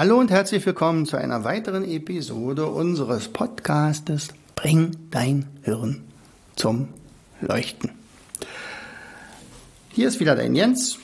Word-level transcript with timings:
Hallo 0.00 0.18
und 0.18 0.30
herzlich 0.30 0.64
willkommen 0.64 1.04
zu 1.04 1.18
einer 1.18 1.44
weiteren 1.44 1.84
Episode 1.84 2.64
unseres 2.64 3.28
Podcastes 3.28 4.28
Bring 4.56 4.92
dein 5.10 5.44
Hirn 5.62 6.04
zum 6.56 6.88
Leuchten. 7.42 7.90
Hier 9.90 10.08
ist 10.08 10.18
wieder 10.18 10.34
dein 10.34 10.54
Jens 10.54 10.98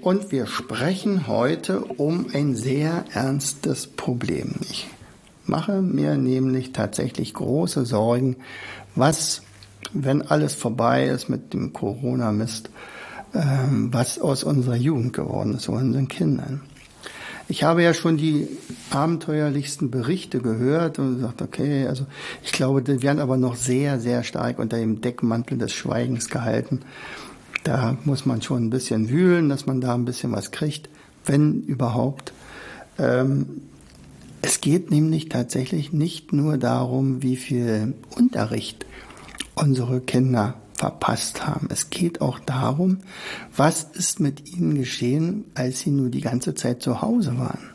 und 0.00 0.32
wir 0.32 0.48
sprechen 0.48 1.28
heute 1.28 1.84
um 1.84 2.26
ein 2.34 2.56
sehr 2.56 3.04
ernstes 3.12 3.86
Problem. 3.86 4.56
Ich 4.68 4.88
mache 5.46 5.80
mir 5.80 6.16
nämlich 6.16 6.72
tatsächlich 6.72 7.34
große 7.34 7.86
Sorgen, 7.86 8.38
was, 8.96 9.42
wenn 9.92 10.20
alles 10.20 10.56
vorbei 10.56 11.04
ist 11.06 11.28
mit 11.28 11.52
dem 11.52 11.72
Corona-Mist, 11.72 12.70
ähm, 13.34 13.90
was 13.92 14.18
aus 14.18 14.42
unserer 14.42 14.74
Jugend 14.74 15.12
geworden 15.12 15.54
ist, 15.54 15.68
unseren 15.68 16.08
Kindern. 16.08 16.62
Ich 17.48 17.64
habe 17.64 17.82
ja 17.82 17.92
schon 17.92 18.16
die 18.16 18.48
abenteuerlichsten 18.90 19.90
Berichte 19.90 20.40
gehört 20.40 20.98
und 20.98 21.16
gesagt, 21.16 21.42
okay, 21.42 21.86
also 21.86 22.06
ich 22.42 22.52
glaube, 22.52 22.82
die 22.82 23.02
werden 23.02 23.18
aber 23.18 23.36
noch 23.36 23.56
sehr, 23.56 24.00
sehr 24.00 24.22
stark 24.22 24.58
unter 24.58 24.78
dem 24.78 25.00
Deckmantel 25.00 25.58
des 25.58 25.72
Schweigens 25.72 26.28
gehalten. 26.28 26.80
Da 27.64 27.96
muss 28.04 28.26
man 28.26 28.42
schon 28.42 28.64
ein 28.64 28.70
bisschen 28.70 29.08
wühlen, 29.08 29.48
dass 29.48 29.66
man 29.66 29.80
da 29.80 29.94
ein 29.94 30.04
bisschen 30.04 30.32
was 30.32 30.50
kriegt, 30.50 30.88
wenn 31.24 31.62
überhaupt. 31.62 32.32
Ähm, 32.98 33.62
es 34.40 34.60
geht 34.60 34.90
nämlich 34.90 35.28
tatsächlich 35.28 35.92
nicht 35.92 36.32
nur 36.32 36.58
darum, 36.58 37.22
wie 37.22 37.36
viel 37.36 37.94
Unterricht 38.16 38.86
unsere 39.54 40.00
Kinder 40.00 40.54
verpasst 40.82 41.46
haben. 41.46 41.68
Es 41.70 41.90
geht 41.90 42.20
auch 42.20 42.40
darum, 42.40 42.98
was 43.56 43.84
ist 43.84 44.18
mit 44.18 44.52
ihnen 44.52 44.74
geschehen, 44.74 45.44
als 45.54 45.78
sie 45.78 45.92
nur 45.92 46.10
die 46.10 46.20
ganze 46.20 46.56
Zeit 46.56 46.82
zu 46.82 47.00
Hause 47.00 47.38
waren 47.38 47.70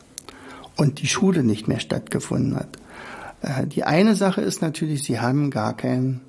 und 0.76 1.00
die 1.00 1.08
Schule 1.08 1.46
nicht 1.46 1.70
mehr 1.70 1.80
stattgefunden 1.80 2.58
hat. 2.58 2.78
Äh, 3.42 3.66
die 3.66 3.86
eine 3.86 4.14
Sache 4.14 4.42
ist 4.42 4.62
natürlich, 4.62 5.04
sie 5.04 5.22
haben 5.22 5.52
gar 5.52 5.78
keinen 5.78 6.20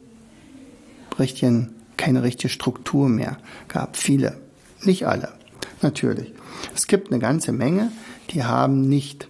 richtigen, 1.18 1.70
keine 1.96 2.22
richtige 2.22 2.48
Struktur 2.48 3.08
mehr 3.08 3.38
gehabt. 3.66 3.96
Viele, 3.96 4.40
nicht 4.84 5.04
alle, 5.08 5.32
natürlich. 5.82 6.32
Es 6.76 6.86
gibt 6.86 7.10
eine 7.10 7.18
ganze 7.18 7.50
Menge, 7.50 7.90
die 8.30 8.44
haben 8.44 8.82
nicht 8.82 9.26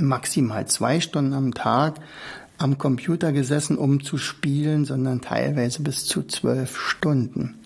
maximal 0.00 0.68
zwei 0.68 1.00
Stunden 1.00 1.32
am 1.32 1.54
Tag 1.54 1.96
am 2.58 2.78
Computer 2.78 3.32
gesessen, 3.32 3.78
um 3.78 4.02
zu 4.02 4.18
spielen, 4.18 4.84
sondern 4.84 5.20
teilweise 5.20 5.82
bis 5.82 6.04
zu 6.04 6.22
zwölf 6.22 6.78
Stunden. 6.78 7.56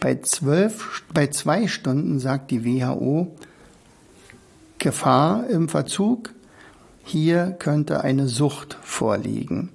Bei 0.00 0.16
zwölf, 0.16 1.04
bei 1.12 1.28
zwei 1.28 1.68
Stunden 1.68 2.18
sagt 2.18 2.50
die 2.50 2.64
WHO 2.64 3.36
Gefahr 4.78 5.46
im 5.48 5.68
Verzug. 5.68 6.30
Hier 7.04 7.54
könnte 7.58 8.02
eine 8.02 8.26
Sucht 8.26 8.76
vorliegen. 8.82 9.70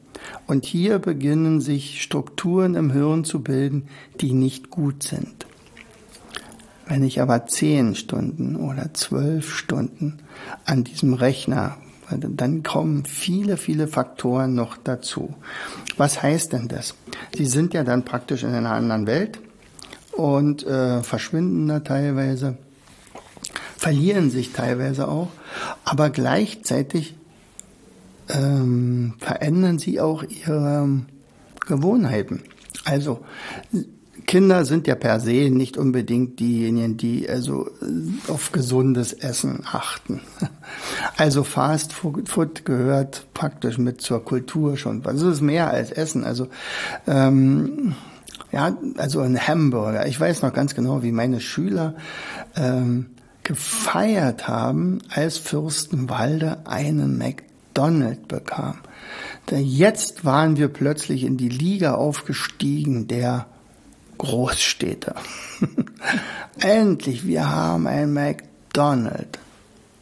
Und 0.47 0.65
hier 0.65 0.99
beginnen 0.99 1.61
sich 1.61 2.01
Strukturen 2.03 2.75
im 2.75 2.91
Hirn 2.91 3.23
zu 3.23 3.41
bilden, 3.41 3.87
die 4.19 4.33
nicht 4.33 4.69
gut 4.69 5.03
sind. 5.03 5.45
Wenn 6.87 7.03
ich 7.03 7.21
aber 7.21 7.47
zehn 7.47 7.95
Stunden 7.95 8.55
oder 8.55 8.93
zwölf 8.93 9.53
Stunden 9.53 10.19
an 10.65 10.83
diesem 10.83 11.13
Rechner 11.13 11.77
dann 12.09 12.63
kommen 12.63 13.05
viele, 13.05 13.57
viele 13.57 13.87
Faktoren 13.87 14.55
noch 14.55 14.77
dazu. 14.77 15.35
Was 15.97 16.21
heißt 16.23 16.53
denn 16.53 16.67
das? 16.67 16.95
Sie 17.35 17.45
sind 17.45 17.73
ja 17.73 17.83
dann 17.83 18.05
praktisch 18.05 18.43
in 18.43 18.53
einer 18.53 18.71
anderen 18.71 19.07
Welt 19.07 19.39
und 20.13 20.65
äh, 20.65 21.03
verschwinden 21.03 21.67
da 21.67 21.79
teilweise, 21.81 22.57
verlieren 23.77 24.29
sich 24.29 24.53
teilweise 24.53 25.07
auch, 25.07 25.29
aber 25.83 26.09
gleichzeitig 26.09 27.15
ähm, 28.29 29.15
verändern 29.19 29.79
sie 29.79 29.99
auch 29.99 30.23
ihre 30.23 31.01
Gewohnheiten. 31.67 32.43
Also 32.85 33.23
Kinder 34.27 34.65
sind 34.65 34.87
ja 34.87 34.95
per 34.95 35.21
se 35.21 35.49
nicht 35.49 35.77
unbedingt 35.77 36.41
diejenigen, 36.41 36.97
die 36.97 37.29
also 37.29 37.69
auf 38.27 38.51
gesundes 38.51 39.13
Essen 39.13 39.63
achten. 39.65 40.21
Also 41.15 41.43
Fast 41.43 41.93
Food 41.93 42.65
gehört 42.65 43.25
praktisch 43.33 43.77
mit 43.77 44.01
zur 44.01 44.23
Kultur 44.23 44.77
schon. 44.77 45.03
Also 45.05 45.29
es 45.29 45.35
ist 45.35 45.41
mehr 45.41 45.71
als 45.71 45.91
Essen. 45.91 46.25
Also 46.25 46.49
ähm, 47.07 47.95
ja, 48.51 48.77
also 48.97 49.21
ein 49.21 49.39
Hamburger. 49.39 50.05
Ich 50.07 50.19
weiß 50.19 50.41
noch 50.41 50.53
ganz 50.53 50.75
genau, 50.75 51.01
wie 51.03 51.13
meine 51.13 51.39
Schüler 51.39 51.95
ähm, 52.55 53.07
gefeiert 53.43 54.47
haben, 54.47 54.99
als 55.09 55.37
Fürstenwalde 55.37 56.67
einen 56.67 57.17
McDonald's 57.17 58.27
bekam. 58.27 58.75
Jetzt 59.49 60.25
waren 60.25 60.57
wir 60.57 60.67
plötzlich 60.67 61.23
in 61.23 61.37
die 61.37 61.49
Liga 61.49 61.95
aufgestiegen 61.95 63.07
der 63.07 63.47
Großstädter. 64.17 65.15
Endlich, 66.59 67.25
wir 67.25 67.49
haben 67.49 67.87
ein 67.87 68.13
McDonald's. 68.13 69.39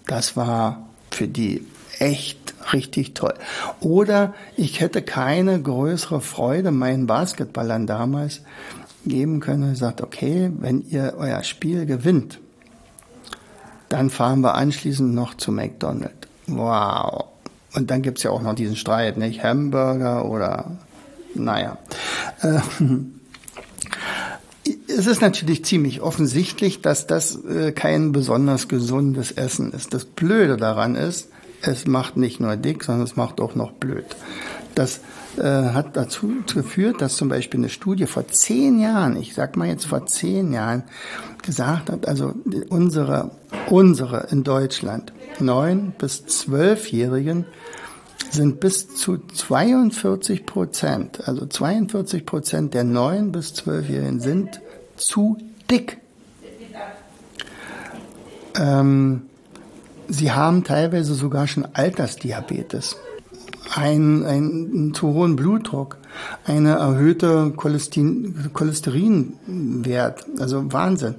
Das 0.08 0.38
war 0.38 0.88
für 1.12 1.28
die 1.28 1.66
echt 2.00 2.54
richtig 2.74 3.14
toll. 3.14 3.34
Oder 3.80 4.34
ich 4.56 4.80
hätte 4.80 5.02
keine 5.02 5.62
größere 5.62 6.22
Freude 6.22 6.72
meinen 6.72 7.08
Basketballern 7.08 7.88
damals 7.88 8.42
geben 9.06 9.40
können 9.40 9.64
und 9.64 9.70
gesagt, 9.72 10.02
okay, 10.02 10.52
wenn 10.58 10.82
ihr 10.82 11.16
euer 11.18 11.44
Spiel 11.44 11.86
gewinnt, 11.86 12.40
dann 13.90 14.10
fahren 14.10 14.42
wir 14.42 14.56
anschließend 14.56 15.14
noch 15.14 15.36
zu 15.36 15.52
McDonald's. 15.52 16.28
Wow. 16.48 17.26
Und 17.76 17.92
dann 17.92 18.02
gibt's 18.02 18.24
ja 18.24 18.32
auch 18.32 18.42
noch 18.42 18.56
diesen 18.56 18.76
Streit, 18.76 19.18
nicht? 19.18 19.44
Hamburger 19.44 20.26
oder, 20.26 20.72
naja. 21.34 21.78
es 24.98 25.08
ist 25.08 25.22
natürlich 25.22 25.66
ziemlich 25.66 26.02
offensichtlich, 26.02 26.82
dass 26.82 27.08
das 27.08 27.44
äh, 27.46 27.72
kein 27.72 28.12
besonders 28.12 28.68
gesundes 28.68 29.32
Essen 29.32 29.72
ist. 29.74 29.94
Das 29.94 30.06
Blöde 30.06 30.58
daran 30.58 30.96
ist, 30.96 31.30
es 31.62 31.86
macht 31.86 32.18
nicht 32.18 32.40
nur 32.40 32.56
dick, 32.56 32.84
sondern 32.84 33.06
es 33.06 33.16
macht 33.16 33.42
auch 33.42 33.56
noch 33.56 33.72
blöd. 33.72 34.06
Das 34.74 35.02
äh, 35.38 35.42
hat 35.42 35.98
dazu 35.98 36.34
geführt, 36.54 37.02
dass 37.02 37.18
zum 37.18 37.30
Beispiel 37.30 37.60
eine 37.60 37.70
Studie 37.70 38.06
vor 38.06 38.28
zehn 38.28 38.80
Jahren, 38.80 39.18
ich 39.18 39.34
sag 39.34 39.58
mal 39.58 39.68
jetzt 39.68 39.86
vor 39.86 40.06
zehn 40.06 40.54
Jahren, 40.54 40.84
gesagt 41.42 41.90
hat, 41.90 42.08
also 42.08 42.34
unsere, 42.70 43.32
unsere 43.70 44.28
in 44.32 44.44
Deutschland 44.44 45.14
neun 45.40 45.94
bis 45.98 46.26
zwölfjährigen 46.26 47.46
sind 48.32 48.60
bis 48.60 48.96
zu 48.96 49.18
42 49.18 50.46
Prozent, 50.46 51.28
also 51.28 51.46
42 51.46 52.26
Prozent 52.26 52.74
der 52.74 52.84
neun 52.84 53.32
bis 53.32 53.54
zwölfjährigen 53.54 54.20
sind 54.20 54.62
zu 54.98 55.38
dick. 55.70 55.98
Ähm, 58.58 59.24
sie 60.08 60.32
haben 60.32 60.64
teilweise 60.64 61.14
sogar 61.14 61.48
schon 61.48 61.68
Altersdiabetes, 61.74 62.96
einen, 63.74 64.26
einen 64.26 64.94
zu 64.94 65.14
hohen 65.14 65.36
Blutdruck, 65.36 65.98
eine 66.46 66.76
erhöhte 66.76 67.52
Cholesterin, 67.56 68.50
Cholesterinwert, 68.54 70.26
also 70.40 70.72
Wahnsinn. 70.72 71.16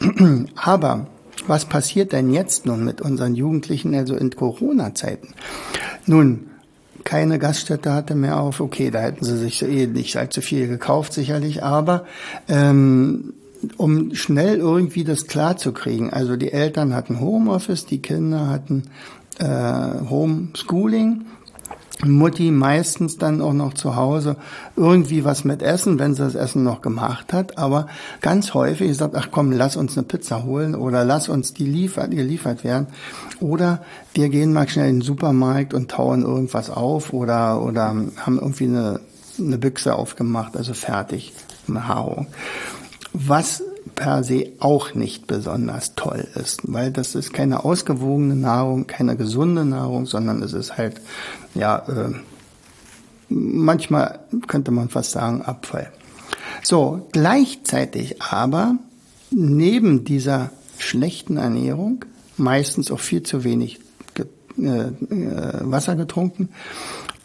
Aber 0.54 1.06
was 1.46 1.64
passiert 1.64 2.12
denn 2.12 2.32
jetzt 2.32 2.66
nun 2.66 2.84
mit 2.84 3.00
unseren 3.00 3.34
Jugendlichen, 3.34 3.94
also 3.94 4.14
in 4.16 4.30
Corona-Zeiten? 4.30 5.28
Nun, 6.06 6.50
keine 7.08 7.38
Gaststätte 7.38 7.94
hatte 7.94 8.14
mehr 8.14 8.38
auf. 8.38 8.60
Okay, 8.60 8.90
da 8.90 9.00
hätten 9.00 9.24
sie 9.24 9.38
sich 9.38 9.62
eh 9.62 9.86
nicht 9.86 10.18
allzu 10.18 10.42
viel 10.42 10.68
gekauft, 10.68 11.14
sicherlich, 11.14 11.62
aber 11.62 12.04
ähm, 12.48 13.32
um 13.78 14.14
schnell 14.14 14.58
irgendwie 14.58 15.04
das 15.04 15.26
klar 15.26 15.56
zu 15.56 15.72
kriegen. 15.72 16.10
Also 16.10 16.36
die 16.36 16.52
Eltern 16.52 16.94
hatten 16.94 17.18
Homeoffice, 17.18 17.86
die 17.86 18.02
Kinder 18.02 18.48
hatten 18.48 18.82
äh, 19.38 20.06
Homeschooling. 20.10 21.24
Mutti 22.04 22.50
meistens 22.50 23.18
dann 23.18 23.40
auch 23.40 23.52
noch 23.52 23.74
zu 23.74 23.96
Hause 23.96 24.36
irgendwie 24.76 25.24
was 25.24 25.44
mit 25.44 25.62
Essen, 25.62 25.98
wenn 25.98 26.14
sie 26.14 26.22
das 26.22 26.34
Essen 26.34 26.62
noch 26.62 26.80
gemacht 26.80 27.32
hat. 27.32 27.58
Aber 27.58 27.88
ganz 28.20 28.54
häufig 28.54 28.96
sagt, 28.96 29.16
ach 29.16 29.28
komm, 29.30 29.50
lass 29.52 29.76
uns 29.76 29.96
eine 29.96 30.06
Pizza 30.06 30.44
holen 30.44 30.74
oder 30.74 31.04
lass 31.04 31.28
uns 31.28 31.54
die 31.54 31.66
liefert, 31.66 32.10
geliefert 32.10 32.62
werden. 32.62 32.86
Oder 33.40 33.82
wir 34.14 34.28
gehen 34.28 34.52
mal 34.52 34.68
schnell 34.68 34.88
in 34.88 34.96
den 34.96 35.02
Supermarkt 35.02 35.74
und 35.74 35.90
tauen 35.90 36.22
irgendwas 36.22 36.70
auf 36.70 37.12
oder, 37.12 37.62
oder 37.62 37.86
haben 37.88 38.38
irgendwie 38.38 38.64
eine, 38.64 39.00
eine 39.38 39.58
Büchse 39.58 39.96
aufgemacht, 39.96 40.56
also 40.56 40.74
fertig, 40.74 41.32
eine 41.68 41.88
Haarung. 41.88 42.28
Was 43.12 43.62
per 43.98 44.22
se 44.22 44.52
auch 44.60 44.94
nicht 44.94 45.26
besonders 45.26 45.96
toll 45.96 46.24
ist, 46.36 46.60
weil 46.72 46.92
das 46.92 47.16
ist 47.16 47.32
keine 47.32 47.64
ausgewogene 47.64 48.36
Nahrung, 48.36 48.86
keine 48.86 49.16
gesunde 49.16 49.64
Nahrung, 49.64 50.06
sondern 50.06 50.40
es 50.40 50.52
ist 50.52 50.78
halt, 50.78 51.00
ja, 51.56 51.78
äh, 51.88 52.14
manchmal 53.28 54.20
könnte 54.46 54.70
man 54.70 54.88
fast 54.88 55.10
sagen 55.10 55.42
Abfall. 55.42 55.90
So, 56.62 57.08
gleichzeitig 57.10 58.22
aber 58.22 58.76
neben 59.32 60.04
dieser 60.04 60.52
schlechten 60.78 61.36
Ernährung, 61.36 62.04
meistens 62.36 62.92
auch 62.92 63.00
viel 63.00 63.24
zu 63.24 63.42
wenig 63.42 63.80
äh, 64.16 64.22
äh, 64.62 64.92
Wasser 65.62 65.96
getrunken, 65.96 66.50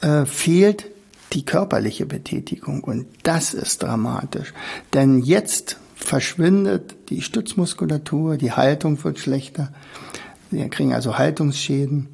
äh, 0.01 0.25
fehlt 0.25 0.85
die 1.33 1.45
körperliche 1.45 2.07
Betätigung 2.07 2.83
und 2.83 3.05
das 3.21 3.53
ist 3.53 3.83
dramatisch. 3.83 4.55
Denn 4.93 5.21
jetzt 5.21 5.77
verschwindet 6.03 6.95
die 7.09 7.21
Stützmuskulatur, 7.21 8.37
die 8.37 8.51
Haltung 8.51 9.03
wird 9.03 9.19
schlechter. 9.19 9.71
Wir 10.51 10.69
kriegen 10.69 10.93
also 10.93 11.17
Haltungsschäden. 11.17 12.07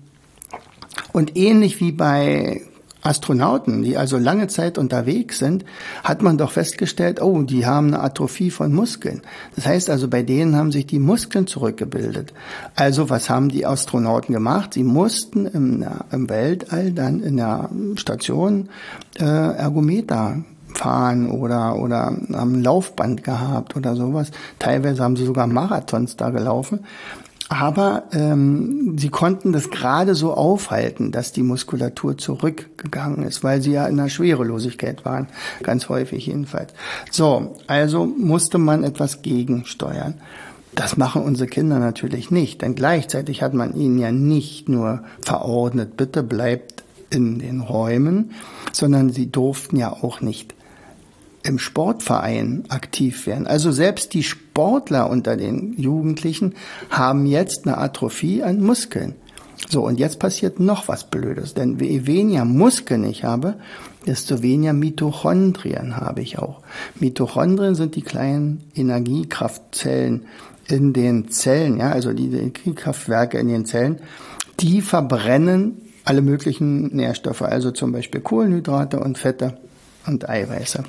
Und 1.11 1.35
ähnlich 1.35 1.79
wie 1.79 1.91
bei 1.91 2.61
Astronauten, 3.01 3.81
die 3.81 3.97
also 3.97 4.17
lange 4.17 4.47
Zeit 4.47 4.77
unterwegs 4.77 5.39
sind, 5.39 5.63
hat 6.03 6.21
man 6.21 6.37
doch 6.37 6.51
festgestellt, 6.51 7.21
oh, 7.21 7.41
die 7.43 7.65
haben 7.65 7.87
eine 7.87 8.01
Atrophie 8.01 8.51
von 8.51 8.73
Muskeln. 8.73 9.21
Das 9.55 9.65
heißt 9.65 9.89
also, 9.89 10.09
bei 10.09 10.21
denen 10.21 10.55
haben 10.55 10.71
sich 10.71 10.85
die 10.85 10.99
Muskeln 10.99 11.47
zurückgebildet. 11.47 12.33
Also 12.75 13.09
was 13.09 13.29
haben 13.29 13.49
die 13.49 13.65
Astronauten 13.65 14.33
gemacht? 14.33 14.73
Sie 14.73 14.83
mussten 14.83 15.45
im, 15.45 15.85
im 16.11 16.29
Weltall 16.29 16.91
dann 16.91 17.21
in 17.21 17.37
der 17.37 17.69
Station 17.95 18.69
äh, 19.17 19.23
Ergometer 19.23 20.43
fahren 20.73 21.29
oder, 21.29 21.77
oder 21.77 22.15
haben 22.33 22.55
ein 22.55 22.63
Laufband 22.63 23.23
gehabt 23.23 23.75
oder 23.75 23.95
sowas. 23.95 24.31
Teilweise 24.59 25.03
haben 25.03 25.15
sie 25.15 25.25
sogar 25.25 25.47
Marathons 25.47 26.15
da 26.15 26.29
gelaufen. 26.29 26.81
Aber 27.51 28.03
ähm, 28.11 28.95
sie 28.99 29.09
konnten 29.09 29.51
das 29.51 29.71
gerade 29.71 30.13
so 30.13 30.35
aufhalten, 30.35 31.11
dass 31.11 31.31
die 31.31 31.41
Muskulatur 31.41 32.15
zurückgegangen 32.15 33.23
ist, 33.23 33.43
weil 33.43 33.59
sie 33.59 33.71
ja 33.71 33.87
in 33.87 33.97
der 33.97 34.09
Schwerelosigkeit 34.09 35.03
waren, 35.03 35.27
ganz 35.63 35.89
häufig 35.89 36.27
jedenfalls. 36.27 36.73
So, 37.09 37.55
also 37.65 38.05
musste 38.05 38.59
man 38.59 38.83
etwas 38.83 39.23
gegensteuern. 39.23 40.13
Das 40.75 40.95
machen 40.95 41.23
unsere 41.23 41.49
Kinder 41.49 41.79
natürlich 41.79 42.29
nicht, 42.29 42.61
denn 42.61 42.75
gleichzeitig 42.75 43.41
hat 43.41 43.55
man 43.55 43.75
ihnen 43.75 43.97
ja 43.97 44.11
nicht 44.11 44.69
nur 44.69 45.01
verordnet, 45.21 45.97
bitte 45.97 46.21
bleibt 46.21 46.83
in 47.09 47.39
den 47.39 47.61
Räumen, 47.61 48.31
sondern 48.71 49.09
sie 49.09 49.31
durften 49.31 49.75
ja 49.75 49.91
auch 49.91 50.21
nicht 50.21 50.53
im 51.43 51.59
Sportverein 51.59 52.63
aktiv 52.69 53.27
werden. 53.27 53.47
Also 53.47 53.71
selbst 53.71 54.13
die 54.13 54.23
Sportler 54.23 55.09
unter 55.09 55.37
den 55.37 55.73
Jugendlichen 55.77 56.55
haben 56.89 57.25
jetzt 57.25 57.65
eine 57.65 57.77
Atrophie 57.77 58.43
an 58.43 58.61
Muskeln. 58.61 59.15
So, 59.67 59.85
und 59.85 59.99
jetzt 59.99 60.19
passiert 60.19 60.59
noch 60.59 60.87
was 60.87 61.09
Blödes, 61.09 61.53
denn 61.53 61.77
je 61.79 62.07
weniger 62.07 62.45
Muskeln 62.45 63.03
ich 63.03 63.23
habe, 63.23 63.55
desto 64.05 64.41
weniger 64.41 64.73
Mitochondrien 64.73 65.97
habe 65.97 66.21
ich 66.21 66.39
auch. 66.39 66.61
Mitochondrien 66.99 67.75
sind 67.75 67.95
die 67.95 68.01
kleinen 68.01 68.63
Energiekraftzellen 68.73 70.25
in 70.67 70.93
den 70.93 71.29
Zellen, 71.29 71.79
ja, 71.79 71.91
also 71.91 72.13
die 72.13 72.27
Energiekraftwerke 72.27 73.37
in 73.37 73.47
den 73.47 73.65
Zellen, 73.65 73.99
die 74.59 74.81
verbrennen 74.81 75.81
alle 76.05 76.21
möglichen 76.21 76.95
Nährstoffe, 76.95 77.41
also 77.41 77.71
zum 77.71 77.91
Beispiel 77.91 78.21
Kohlenhydrate 78.21 78.99
und 78.99 79.17
Fette 79.17 79.57
und 80.07 80.27
Eiweiße. 80.27 80.83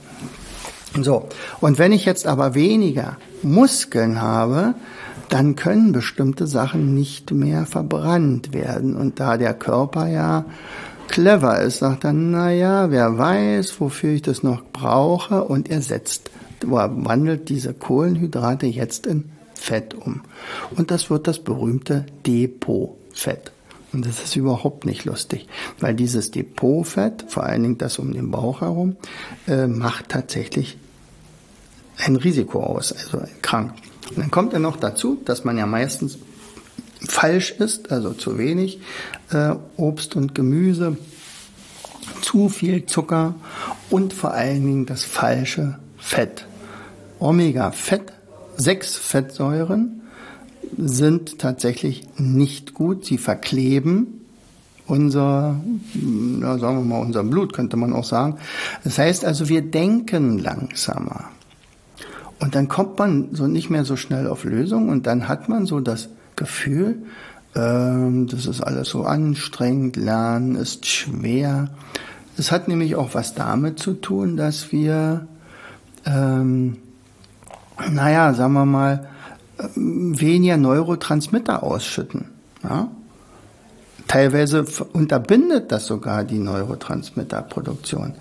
So, 1.00 1.28
und 1.60 1.78
wenn 1.78 1.92
ich 1.92 2.04
jetzt 2.04 2.26
aber 2.26 2.54
weniger 2.54 3.16
Muskeln 3.42 4.20
habe, 4.20 4.75
dann 5.28 5.54
können 5.54 5.92
bestimmte 5.92 6.46
Sachen 6.48 6.94
nicht 6.94 7.31
mehr 7.31 7.64
verbrannt 7.64 8.52
werden. 8.52 8.96
Und 8.96 9.20
da 9.20 9.37
der 9.37 9.54
Körper 9.54 10.08
ja 10.08 10.44
clever 11.08 11.60
ist, 11.60 11.78
sagt 11.78 12.04
er, 12.04 12.12
na 12.12 12.50
ja, 12.50 12.90
wer 12.90 13.16
weiß, 13.16 13.81
wofür 13.81 14.10
ich 14.10 14.22
das 14.22 14.42
noch 14.42 14.62
brauche, 14.72 15.44
und 15.44 15.70
er 15.70 15.82
setzt, 15.82 16.31
wandelt 16.62 17.48
diese 17.48 17.72
Kohlenhydrate 17.72 18.66
jetzt 18.66 19.06
in 19.06 19.31
Fett 19.54 19.94
um. 19.94 20.22
Und 20.76 20.90
das 20.90 21.10
wird 21.10 21.28
das 21.28 21.38
berühmte 21.38 22.06
Depotfett. 22.26 23.52
Und 23.92 24.06
das 24.06 24.22
ist 24.22 24.37
überhaupt 24.37 24.87
nicht 24.87 25.04
lustig, 25.04 25.48
weil 25.81 25.94
dieses 25.94 26.31
Depotfett, 26.31 27.25
vor 27.28 27.44
allen 27.44 27.62
Dingen 27.62 27.78
das 27.78 27.98
um 27.98 28.12
den 28.12 28.31
Bauch 28.31 28.60
herum, 28.60 28.96
äh, 29.48 29.66
macht 29.66 30.10
tatsächlich 30.10 30.78
ein 31.96 32.16
Risiko 32.16 32.62
aus, 32.62 32.92
also 32.92 33.22
krank. 33.42 33.75
Und 34.10 34.19
dann 34.19 34.31
kommt 34.31 34.52
ja 34.52 34.58
noch 34.58 34.76
dazu, 34.76 35.20
dass 35.25 35.44
man 35.44 35.58
ja 35.58 35.66
meistens 35.66 36.19
falsch 37.06 37.52
ist, 37.52 37.90
also 37.90 38.12
zu 38.12 38.38
wenig 38.38 38.81
äh, 39.32 39.54
Obst 39.76 40.16
und 40.16 40.34
Gemüse, 40.34 40.96
zu 42.22 42.48
viel 42.48 42.87
Zucker 42.87 43.34
und 43.88 44.12
vor 44.12 44.32
allen 44.32 44.64
Dingen 44.66 44.87
das 44.87 45.04
falsche 45.04 45.78
Fett. 45.96 46.46
Omega-Fett, 47.19 48.12
sechs 48.56 48.96
Fettsäuren 48.96 50.00
sind 50.76 51.38
tatsächlich 51.38 52.06
nicht 52.17 52.75
gut. 52.75 53.05
Sie 53.05 53.19
verkleben 53.19 54.20
unser, 54.87 55.61
ja, 56.40 56.58
sagen 56.58 56.78
wir 56.78 56.84
mal, 56.84 57.00
unser 57.00 57.22
Blut, 57.22 57.52
könnte 57.52 57.76
man 57.76 57.93
auch 57.93 58.05
sagen. 58.05 58.37
Das 58.84 58.99
heißt 58.99 59.25
also, 59.25 59.49
wir 59.49 59.62
denken 59.62 60.38
langsamer. 60.38 61.26
Und 62.40 62.55
dann 62.55 62.69
kommt 62.69 62.99
man 62.99 63.28
so 63.32 63.46
nicht 63.46 63.70
mehr 63.70 63.84
so 63.84 63.96
schnell 63.96 64.26
auf 64.26 64.44
Lösungen 64.44 64.88
und 64.88 65.06
dann 65.06 65.28
hat 65.28 65.49
man 65.49 65.67
so 65.67 65.81
das 65.81 66.08
Gefühl, 66.37 67.02
ähm, 67.55 68.26
das 68.26 68.46
ist 68.46 68.62
alles 68.62 68.88
so 68.88 69.05
anstrengend, 69.05 69.96
Lernen 69.96 70.56
ist 70.56 70.87
schwer. 70.87 71.69
Es 72.37 72.50
hat 72.50 72.69
nämlich 72.69 72.96
auch 72.96 73.14
was 73.14 73.34
damit 73.34 73.78
zu 73.78 73.93
tun, 73.93 74.37
dass 74.37 74.73
wir, 74.73 75.26
ähm, 76.06 76.78
naja, 77.90 78.32
sagen 78.32 78.55
wir 78.55 78.64
mal, 78.64 79.08
weniger 79.74 80.56
Neurotransmitter 80.56 81.62
ausschütten. 81.62 82.26
Ja? 82.62 82.88
Teilweise 84.11 84.64
unterbindet 84.92 85.70
das 85.70 85.87
sogar 85.87 86.25
die 86.25 86.40
Neurotransmitterproduktion. 86.40 88.14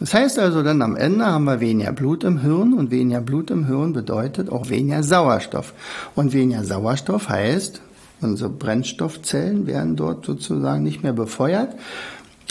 Das 0.00 0.12
heißt 0.12 0.40
also 0.40 0.62
dann 0.64 0.82
am 0.82 0.96
Ende 0.96 1.24
haben 1.24 1.44
wir 1.44 1.60
weniger 1.60 1.92
Blut 1.92 2.24
im 2.24 2.40
Hirn 2.40 2.72
und 2.72 2.90
weniger 2.90 3.20
Blut 3.20 3.52
im 3.52 3.66
Hirn 3.66 3.92
bedeutet 3.92 4.50
auch 4.50 4.70
weniger 4.70 5.04
Sauerstoff. 5.04 5.72
Und 6.16 6.32
weniger 6.32 6.64
Sauerstoff 6.64 7.28
heißt, 7.28 7.80
unsere 8.20 8.50
Brennstoffzellen 8.50 9.68
werden 9.68 9.94
dort 9.94 10.26
sozusagen 10.26 10.82
nicht 10.82 11.04
mehr 11.04 11.12
befeuert 11.12 11.76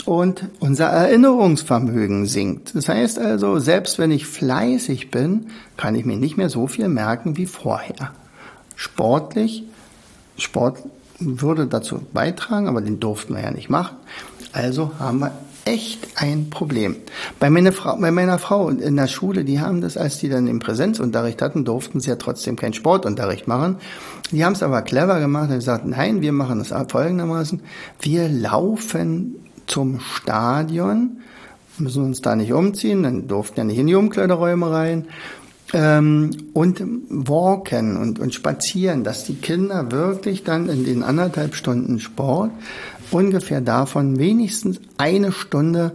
und 0.06 0.44
unser 0.60 0.86
Erinnerungsvermögen 0.86 2.24
sinkt. 2.26 2.74
Das 2.74 2.88
heißt 2.88 3.18
also, 3.18 3.58
selbst 3.58 3.98
wenn 3.98 4.10
ich 4.10 4.26
fleißig 4.26 5.10
bin, 5.10 5.48
kann 5.76 5.96
ich 5.96 6.06
mir 6.06 6.16
nicht 6.16 6.36
mehr 6.36 6.48
so 6.48 6.66
viel 6.66 6.88
merken 6.88 7.36
wie 7.36 7.46
vorher. 7.46 8.12
Sportlich, 8.76 9.64
Sport 10.38 10.78
würde 11.18 11.66
dazu 11.66 12.00
beitragen, 12.12 12.68
aber 12.68 12.80
den 12.80 13.00
durften 13.00 13.34
wir 13.34 13.42
ja 13.42 13.50
nicht 13.50 13.70
machen. 13.70 13.96
Also 14.52 14.92
haben 14.98 15.20
wir 15.20 15.32
echt 15.64 16.08
ein 16.14 16.48
Problem. 16.48 16.96
Bei 17.40 17.50
meiner 17.50 17.72
Frau, 17.72 17.96
bei 17.96 18.10
meiner 18.10 18.38
Frau 18.38 18.68
in 18.68 18.96
der 18.96 19.08
Schule, 19.08 19.44
die 19.44 19.60
haben 19.60 19.80
das, 19.80 19.96
als 19.96 20.18
die 20.18 20.28
dann 20.28 20.46
im 20.46 20.60
Präsenzunterricht 20.60 21.42
hatten, 21.42 21.64
durften 21.64 22.00
sie 22.00 22.10
ja 22.10 22.16
trotzdem 22.16 22.56
keinen 22.56 22.72
Sportunterricht 22.72 23.48
machen. 23.48 23.76
Die 24.30 24.44
haben 24.44 24.52
es 24.52 24.62
aber 24.62 24.82
clever 24.82 25.18
gemacht 25.18 25.50
und 25.50 25.56
gesagt, 25.56 25.84
nein, 25.84 26.20
wir 26.20 26.32
machen 26.32 26.58
das 26.58 26.72
folgendermaßen. 26.90 27.60
Wir 28.00 28.28
laufen 28.28 29.36
zum 29.66 30.00
Stadion, 30.00 31.18
müssen 31.78 32.04
uns 32.04 32.22
da 32.22 32.36
nicht 32.36 32.52
umziehen, 32.52 33.02
dann 33.02 33.26
durften 33.26 33.58
ja 33.58 33.64
nicht 33.64 33.78
in 33.78 33.88
die 33.88 33.94
Umkleideräume 33.96 34.70
rein 34.70 35.06
ähm, 35.76 36.30
und 36.54 36.82
walken 37.10 37.98
und, 37.98 38.18
und 38.18 38.32
spazieren, 38.32 39.04
dass 39.04 39.24
die 39.24 39.34
Kinder 39.34 39.92
wirklich 39.92 40.42
dann 40.42 40.70
in 40.70 40.86
den 40.86 41.02
anderthalb 41.02 41.54
Stunden 41.54 42.00
Sport 42.00 42.50
ungefähr 43.10 43.60
davon 43.60 44.18
wenigstens 44.18 44.80
eine 44.96 45.32
Stunde 45.32 45.92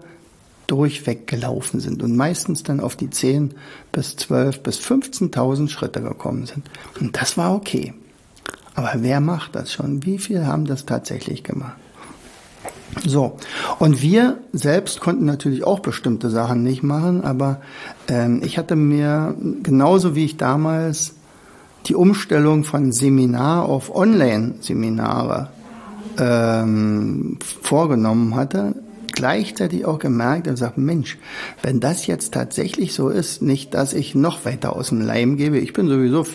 durchweg 0.67 1.25
gelaufen 1.25 1.79
sind 1.79 2.03
und 2.03 2.15
meistens 2.15 2.61
dann 2.61 2.79
auf 2.79 2.95
die 2.95 3.09
10 3.09 3.55
bis 3.91 4.15
12 4.17 4.61
bis 4.61 4.79
15.000 4.79 5.67
Schritte 5.67 6.01
gekommen 6.01 6.45
sind. 6.45 6.69
Und 7.00 7.19
das 7.19 7.35
war 7.35 7.55
okay. 7.55 7.95
Aber 8.75 8.93
wer 8.97 9.19
macht 9.19 9.55
das 9.55 9.73
schon? 9.73 10.05
Wie 10.05 10.19
viel 10.19 10.45
haben 10.45 10.65
das 10.65 10.85
tatsächlich 10.85 11.43
gemacht? 11.43 11.75
So, 13.05 13.38
und 13.79 14.01
wir 14.01 14.39
selbst 14.51 15.00
konnten 15.00 15.25
natürlich 15.25 15.63
auch 15.63 15.79
bestimmte 15.79 16.29
Sachen 16.29 16.63
nicht 16.63 16.83
machen, 16.83 17.24
aber 17.24 17.62
ähm, 18.07 18.41
ich 18.43 18.57
hatte 18.57 18.75
mir 18.75 19.36
genauso 19.63 20.15
wie 20.15 20.25
ich 20.25 20.38
damals 20.38 21.15
die 21.88 21.95
Umstellung 21.95 22.63
von 22.63 22.91
Seminar 22.91 23.65
auf 23.65 23.93
Online-Seminare 23.95 25.50
ähm, 26.19 27.39
vorgenommen 27.62 28.36
hatte, 28.36 28.75
gleichzeitig 29.13 29.85
auch 29.85 29.99
gemerkt 29.99 30.47
und 30.47 30.53
gesagt, 30.53 30.77
Mensch, 30.77 31.17
wenn 31.61 31.79
das 31.79 32.07
jetzt 32.07 32.33
tatsächlich 32.33 32.93
so 32.93 33.09
ist, 33.09 33.41
nicht, 33.41 33.73
dass 33.73 33.93
ich 33.93 34.15
noch 34.15 34.45
weiter 34.45 34.75
aus 34.75 34.89
dem 34.89 35.01
Leim 35.01 35.37
gebe. 35.37 35.57
Ich 35.59 35.73
bin 35.73 35.87
sowieso 35.87 36.25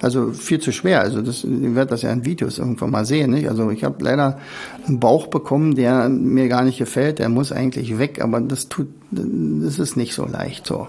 also 0.00 0.32
viel 0.32 0.60
zu 0.60 0.72
schwer. 0.72 1.00
Also 1.00 1.22
das, 1.22 1.44
ihr 1.44 1.74
werdet 1.74 1.92
das 1.92 2.02
ja 2.02 2.12
in 2.12 2.24
Videos 2.24 2.58
irgendwann 2.58 2.90
mal 2.90 3.04
sehen. 3.04 3.30
Nicht? 3.30 3.48
Also 3.48 3.70
ich 3.70 3.84
habe 3.84 4.02
leider 4.04 4.38
einen 4.86 5.00
Bauch 5.00 5.28
bekommen, 5.28 5.74
der 5.74 6.08
mir 6.08 6.48
gar 6.48 6.62
nicht 6.62 6.78
gefällt. 6.78 7.18
Der 7.18 7.28
muss 7.28 7.52
eigentlich 7.52 7.98
weg, 7.98 8.20
aber 8.20 8.40
das 8.40 8.68
tut, 8.68 8.88
das 9.10 9.78
ist 9.78 9.96
nicht 9.96 10.14
so 10.14 10.26
leicht 10.26 10.66
so. 10.66 10.88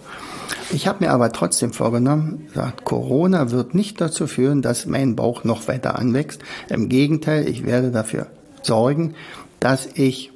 Ich 0.72 0.88
habe 0.88 1.04
mir 1.04 1.12
aber 1.12 1.32
trotzdem 1.32 1.74
vorgenommen, 1.74 2.48
sagt, 2.54 2.86
Corona 2.86 3.52
wird 3.52 3.74
nicht 3.74 4.00
dazu 4.02 4.28
führen, 4.28 4.62
dass 4.62 4.86
mein 4.86 5.16
Bauch 5.16 5.44
noch 5.44 5.68
weiter 5.68 5.98
anwächst. 5.98 6.42
Im 6.70 6.90
Gegenteil, 6.90 7.48
ich 7.48 7.66
werde 7.66 7.92
dafür 7.92 8.28
sorgen, 8.62 9.16
dass 9.60 9.88
ich 9.94 10.32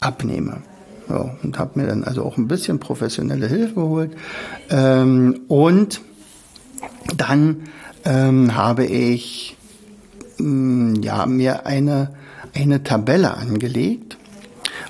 abnehme. 0.00 0.62
So, 1.08 1.30
und 1.42 1.58
habe 1.58 1.80
mir 1.80 1.86
dann 1.86 2.04
also 2.04 2.24
auch 2.24 2.36
ein 2.36 2.48
bisschen 2.48 2.80
professionelle 2.80 3.46
Hilfe 3.46 3.74
geholt. 3.74 4.16
Ähm, 4.70 5.40
und 5.46 6.00
dann 7.16 7.68
ähm, 8.04 8.54
habe 8.56 8.84
ich 8.84 9.56
mh, 10.38 10.46
mm, 10.46 11.02
ja, 11.02 11.26
mir 11.26 11.66
eine, 11.66 12.10
eine 12.54 12.82
Tabelle 12.82 13.36
angelegt, 13.36 14.16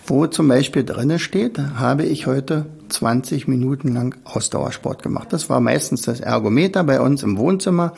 wo 0.07 0.27
zum 0.27 0.49
Beispiel 0.49 0.85
drinne 0.85 1.19
steht, 1.19 1.59
habe 1.59 2.05
ich 2.05 2.27
heute 2.27 2.67
20 2.89 3.49
Minuten 3.49 3.95
lang 3.95 4.17
Ausdauersport 4.25 5.03
gemacht. 5.03 5.33
Das 5.33 5.49
war 5.51 5.61
meistens 5.61 6.03
das 6.03 6.21
Ergometer 6.21 6.85
bei 6.85 7.01
uns 7.01 7.23
im 7.23 7.39
Wohnzimmer, 7.39 7.93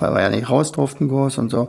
weil 0.00 0.14
wir 0.14 0.22
ja 0.22 0.28
nicht 0.30 0.50
raus 0.50 0.72
durften 0.72 1.08
groß 1.08 1.38
und 1.38 1.50
so. 1.50 1.68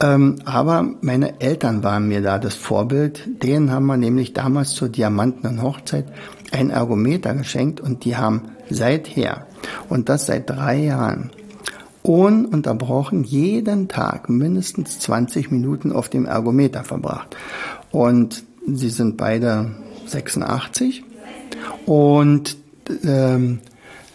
Ähm, 0.00 0.36
aber 0.44 0.86
meine 1.00 1.40
Eltern 1.40 1.82
waren 1.82 2.08
mir 2.08 2.22
da 2.22 2.38
das 2.38 2.54
Vorbild. 2.54 3.22
Denen 3.42 3.70
haben 3.70 3.86
wir 3.86 3.96
nämlich 3.96 4.32
damals 4.32 4.72
zur 4.72 4.88
Diamanten 4.88 5.62
Hochzeit 5.62 6.06
ein 6.52 6.70
Ergometer 6.70 7.34
geschenkt 7.34 7.80
und 7.80 8.04
die 8.04 8.16
haben 8.16 8.42
seither, 8.70 9.46
und 9.88 10.08
das 10.08 10.26
seit 10.26 10.48
drei 10.48 10.76
Jahren, 10.76 11.30
ununterbrochen 12.02 13.24
jeden 13.24 13.88
Tag 13.88 14.28
mindestens 14.28 15.00
20 15.00 15.50
Minuten 15.50 15.90
auf 15.90 16.08
dem 16.08 16.26
Ergometer 16.26 16.84
verbracht. 16.84 17.34
Und 17.90 18.44
sie 18.66 18.90
sind 18.90 19.16
beide 19.16 19.70
86 20.06 21.02
und 21.86 22.56
ähm, 23.04 23.60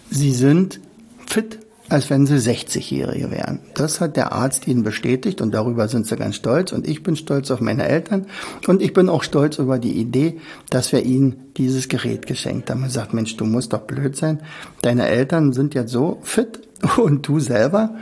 sie 0.09 0.31
sind 0.31 0.79
fit, 1.25 1.59
als 1.89 2.09
wenn 2.09 2.25
sie 2.27 2.35
60-Jährige 2.35 3.31
wären. 3.31 3.59
Das 3.73 3.99
hat 3.99 4.15
der 4.15 4.31
Arzt 4.31 4.67
ihnen 4.67 4.83
bestätigt 4.83 5.41
und 5.41 5.53
darüber 5.53 5.87
sind 5.87 6.05
sie 6.05 6.15
ganz 6.15 6.35
stolz. 6.35 6.71
Und 6.71 6.87
ich 6.87 7.01
bin 7.01 7.15
stolz 7.15 7.49
auf 7.51 7.61
meine 7.61 7.87
Eltern 7.87 8.27
und 8.67 8.81
ich 8.81 8.93
bin 8.93 9.09
auch 9.09 9.23
stolz 9.23 9.57
über 9.57 9.79
die 9.79 9.93
Idee, 9.93 10.39
dass 10.69 10.91
wir 10.91 11.03
ihnen 11.03 11.51
dieses 11.57 11.89
Gerät 11.89 12.27
geschenkt 12.27 12.69
haben. 12.69 12.81
Man 12.81 12.89
sagt, 12.89 13.13
Mensch, 13.13 13.35
du 13.37 13.45
musst 13.45 13.73
doch 13.73 13.81
blöd 13.81 14.15
sein. 14.15 14.41
Deine 14.81 15.07
Eltern 15.07 15.51
sind 15.51 15.73
jetzt 15.73 15.91
so 15.91 16.19
fit 16.23 16.61
und 16.97 17.27
du 17.27 17.39
selber 17.39 17.95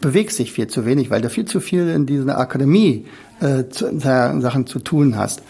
bewegst 0.00 0.38
dich 0.38 0.52
viel 0.52 0.66
zu 0.66 0.86
wenig, 0.86 1.10
weil 1.10 1.20
du 1.20 1.28
viel 1.28 1.44
zu 1.44 1.60
viel 1.60 1.88
in 1.88 2.06
dieser 2.06 2.38
Akademie 2.38 3.06
äh, 3.40 3.68
zu, 3.68 3.98
Sachen 3.98 4.66
zu 4.66 4.78
tun 4.78 5.16
hast. 5.16 5.42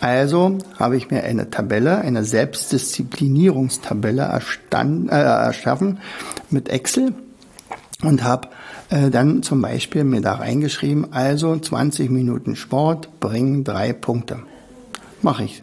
Also 0.00 0.58
habe 0.78 0.96
ich 0.96 1.10
mir 1.10 1.22
eine 1.24 1.50
Tabelle, 1.50 1.98
eine 1.98 2.24
Selbstdisziplinierungstabelle 2.24 4.22
erstand, 4.22 5.10
äh, 5.10 5.14
erschaffen 5.14 5.98
mit 6.50 6.68
Excel 6.68 7.14
und 8.02 8.22
habe 8.22 8.48
äh, 8.90 9.10
dann 9.10 9.42
zum 9.42 9.62
Beispiel 9.62 10.04
mir 10.04 10.20
da 10.20 10.34
reingeschrieben, 10.34 11.12
also 11.12 11.56
20 11.56 12.10
Minuten 12.10 12.56
Sport 12.56 13.20
bringen 13.20 13.64
drei 13.64 13.92
Punkte. 13.92 14.40
Mache 15.22 15.44
ich 15.44 15.62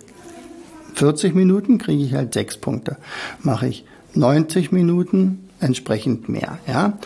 40 0.96 1.36
Minuten, 1.36 1.78
kriege 1.78 2.04
ich 2.04 2.14
halt 2.14 2.34
sechs 2.34 2.58
Punkte. 2.58 2.98
Mache 3.44 3.68
ich 3.68 3.86
90 4.14 4.72
Minuten, 4.72 5.50
entsprechend 5.60 6.30
mehr. 6.30 6.58
Ja. 6.68 6.98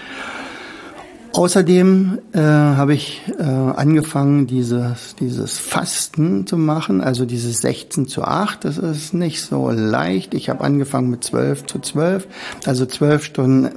Außerdem 1.35 2.19
äh, 2.31 2.39
habe 2.39 2.93
ich 2.93 3.21
äh, 3.37 3.43
angefangen, 3.43 4.47
dieses, 4.47 5.17
dieses 5.19 5.57
Fasten 5.57 6.47
zu 6.47 6.55
machen, 6.55 7.01
also 7.01 7.25
dieses 7.25 7.57
16 7.57 8.07
zu 8.07 8.23
8. 8.23 8.63
Das 8.63 8.77
ist 8.77 9.13
nicht 9.13 9.41
so 9.41 9.69
leicht. 9.69 10.33
Ich 10.33 10.49
habe 10.49 10.63
angefangen 10.63 11.09
mit 11.09 11.25
12 11.25 11.65
zu 11.65 11.79
12, 11.79 12.27
also 12.65 12.85
12 12.85 13.25
Stunden 13.25 13.69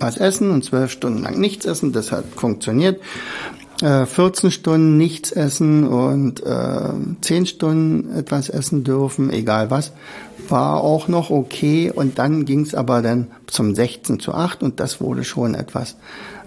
was 0.00 0.16
essen 0.16 0.50
und 0.50 0.64
12 0.64 0.90
Stunden 0.90 1.22
lang 1.22 1.38
nichts 1.38 1.66
essen. 1.66 1.92
Das 1.92 2.10
hat 2.10 2.24
funktioniert. 2.34 3.00
Äh, 3.80 4.06
14 4.06 4.50
Stunden 4.50 4.96
nichts 4.96 5.30
essen 5.30 5.86
und 5.86 6.44
äh, 6.44 6.94
10 7.20 7.46
Stunden 7.46 8.12
etwas 8.12 8.48
essen 8.48 8.82
dürfen, 8.82 9.30
egal 9.30 9.70
was, 9.70 9.92
war 10.48 10.80
auch 10.80 11.06
noch 11.06 11.30
okay. 11.30 11.92
Und 11.94 12.18
dann 12.18 12.44
ging 12.44 12.62
es 12.62 12.74
aber 12.74 13.02
dann 13.02 13.28
zum 13.46 13.72
16 13.72 14.18
zu 14.18 14.34
8 14.34 14.64
und 14.64 14.80
das 14.80 15.00
wurde 15.00 15.22
schon 15.22 15.54
etwas 15.54 15.94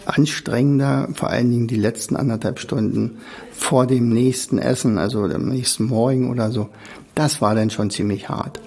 anstrengender, 0.07 1.09
vor 1.13 1.29
allen 1.29 1.51
Dingen 1.51 1.67
die 1.67 1.75
letzten 1.75 2.15
anderthalb 2.15 2.59
Stunden 2.59 3.17
vor 3.51 3.87
dem 3.87 4.09
nächsten 4.09 4.57
Essen, 4.57 4.97
also 4.97 5.27
dem 5.27 5.49
nächsten 5.49 5.85
Morgen 5.85 6.29
oder 6.29 6.51
so. 6.51 6.69
Das 7.15 7.41
war 7.41 7.55
dann 7.55 7.69
schon 7.69 7.89
ziemlich 7.89 8.29
hart. 8.29 8.59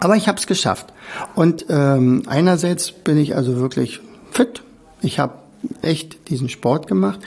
Aber 0.00 0.16
ich 0.16 0.26
habe 0.26 0.38
es 0.38 0.46
geschafft. 0.46 0.92
Und 1.34 1.66
ähm, 1.68 2.22
einerseits 2.26 2.90
bin 2.92 3.18
ich 3.18 3.36
also 3.36 3.56
wirklich 3.58 4.00
fit. 4.30 4.62
Ich 5.00 5.18
habe 5.18 5.34
echt 5.82 6.28
diesen 6.28 6.48
Sport 6.48 6.86
gemacht. 6.86 7.20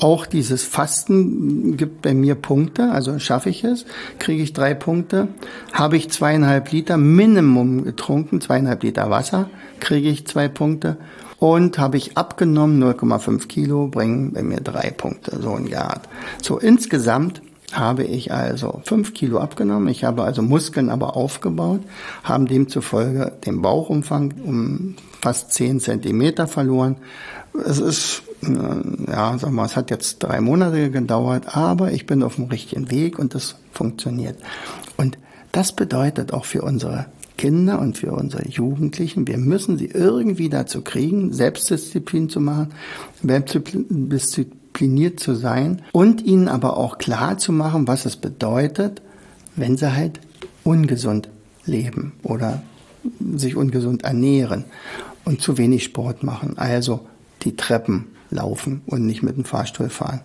Auch 0.00 0.26
dieses 0.26 0.62
Fasten 0.62 1.76
gibt 1.76 2.02
bei 2.02 2.14
mir 2.14 2.36
Punkte, 2.36 2.92
also 2.92 3.18
schaffe 3.18 3.50
ich 3.50 3.64
es, 3.64 3.84
kriege 4.20 4.42
ich 4.42 4.52
drei 4.52 4.74
Punkte. 4.74 5.28
Habe 5.72 5.96
ich 5.96 6.10
zweieinhalb 6.10 6.70
Liter 6.70 6.96
Minimum 6.96 7.84
getrunken, 7.84 8.40
zweieinhalb 8.40 8.82
Liter 8.84 9.10
Wasser, 9.10 9.50
kriege 9.80 10.08
ich 10.08 10.26
zwei 10.26 10.48
Punkte 10.48 10.98
und 11.38 11.78
habe 11.78 11.96
ich 11.96 12.16
abgenommen 12.16 12.82
0,5 12.82 13.46
Kilo, 13.46 13.86
bringen 13.86 14.32
bei 14.32 14.42
mir 14.42 14.60
drei 14.60 14.90
Punkte, 14.90 15.38
so 15.40 15.52
ein 15.52 15.68
Grad. 15.68 16.08
So 16.42 16.58
insgesamt 16.58 17.42
habe 17.72 18.04
ich 18.04 18.32
also 18.32 18.80
fünf 18.84 19.14
Kilo 19.14 19.38
abgenommen. 19.38 19.88
Ich 19.88 20.04
habe 20.04 20.24
also 20.24 20.42
Muskeln 20.42 20.88
aber 20.88 21.16
aufgebaut, 21.16 21.82
haben 22.24 22.46
demzufolge 22.46 23.32
den 23.44 23.62
Bauchumfang 23.62 24.34
um 24.42 24.96
fast 25.20 25.52
zehn 25.52 25.80
Zentimeter 25.80 26.48
verloren. 26.48 26.96
Es 27.66 27.78
ist, 27.78 28.22
äh, 28.42 29.10
ja, 29.10 29.36
sag 29.38 29.50
mal, 29.50 29.66
es 29.66 29.76
hat 29.76 29.90
jetzt 29.90 30.20
drei 30.20 30.40
Monate 30.40 30.90
gedauert, 30.90 31.56
aber 31.56 31.92
ich 31.92 32.06
bin 32.06 32.22
auf 32.22 32.36
dem 32.36 32.44
richtigen 32.46 32.90
Weg 32.90 33.18
und 33.18 33.34
das 33.34 33.56
funktioniert. 33.72 34.38
Und 34.96 35.18
das 35.52 35.72
bedeutet 35.72 36.32
auch 36.32 36.44
für 36.44 36.62
unsere 36.62 37.06
Kinder 37.38 37.80
und 37.80 37.96
für 37.96 38.12
unsere 38.12 38.46
Jugendlichen. 38.46 39.26
Wir 39.26 39.38
müssen 39.38 39.78
sie 39.78 39.86
irgendwie 39.86 40.50
dazu 40.50 40.82
kriegen, 40.82 41.32
Selbstdisziplin 41.32 42.28
zu 42.28 42.40
machen, 42.40 42.74
diszipliniert 43.22 45.20
zu 45.20 45.34
sein 45.34 45.80
und 45.92 46.22
ihnen 46.22 46.48
aber 46.48 46.76
auch 46.76 46.98
klar 46.98 47.38
zu 47.38 47.52
machen, 47.52 47.88
was 47.88 48.04
es 48.04 48.16
bedeutet, 48.16 49.00
wenn 49.56 49.78
sie 49.78 49.94
halt 49.94 50.20
ungesund 50.64 51.30
leben 51.64 52.12
oder 52.22 52.62
sich 53.34 53.56
ungesund 53.56 54.04
ernähren 54.04 54.64
und 55.24 55.40
zu 55.40 55.56
wenig 55.56 55.84
Sport 55.84 56.22
machen. 56.22 56.58
Also 56.58 57.00
die 57.42 57.56
Treppen 57.56 58.08
laufen 58.30 58.82
und 58.86 59.06
nicht 59.06 59.22
mit 59.22 59.36
dem 59.36 59.44
Fahrstuhl 59.44 59.88
fahren 59.88 60.20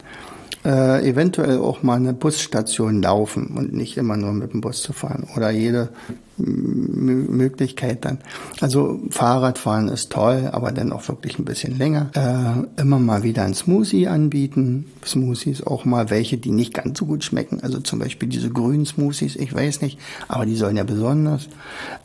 äh, 0.66 1.08
eventuell 1.08 1.60
auch 1.60 1.84
mal 1.84 1.96
eine 1.96 2.14
Busstation 2.14 3.02
laufen 3.02 3.48
und 3.48 3.74
nicht 3.74 3.98
immer 3.98 4.18
nur 4.18 4.34
mit 4.34 4.54
dem 4.54 4.62
Bus 4.62 4.82
zu 4.82 4.94
fahren 4.94 5.28
oder 5.36 5.52
jede 5.52 5.90
Möglichkeit 6.38 8.06
dann. 8.06 8.18
Also 8.60 9.00
Fahrradfahren 9.12 9.88
ist 9.88 10.12
toll, 10.12 10.50
aber 10.52 10.72
dann 10.72 10.92
auch 10.92 11.08
wirklich 11.08 11.38
ein 11.38 11.46
bisschen 11.46 11.78
länger. 11.78 12.10
Äh, 12.16 12.82
immer 12.82 12.98
mal 12.98 13.24
wieder 13.24 13.44
ein 13.44 13.54
Smoothie 13.54 14.08
anbieten. 14.08 14.86
Smoothies 15.06 15.66
auch 15.66 15.86
mal 15.86 16.10
welche, 16.10 16.38
die 16.38 16.52
nicht 16.52 16.74
ganz 16.74 16.98
so 16.98 17.06
gut 17.06 17.24
schmecken. 17.24 17.60
Also 17.62 17.80
zum 17.82 18.00
Beispiel 18.00 18.30
diese 18.30 18.50
grünen 18.50 18.86
Smoothies, 18.86 19.36
ich 19.36 19.54
weiß 19.54 19.82
nicht, 19.82 20.00
aber 20.28 20.46
die 20.46 20.56
sollen 20.56 20.78
ja 20.78 20.84
besonders 20.84 21.50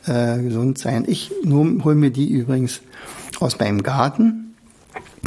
äh, 0.05 0.41
gesund 0.41 0.77
sein. 0.77 1.05
Ich 1.07 1.31
hole 1.47 1.95
mir 1.95 2.11
die 2.11 2.29
übrigens 2.29 2.81
aus 3.39 3.57
meinem 3.57 3.81
Garten 3.81 4.49